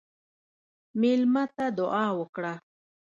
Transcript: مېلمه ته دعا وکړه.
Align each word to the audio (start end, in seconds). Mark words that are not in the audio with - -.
مېلمه 0.99 1.43
ته 1.55 1.65
دعا 1.79 2.07
وکړه. 2.19 2.53